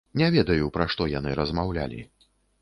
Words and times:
Не 0.19 0.27
ведаю, 0.35 0.69
пра 0.77 0.87
што 0.93 1.07
яны 1.11 1.35
размаўлялі. 1.41 2.01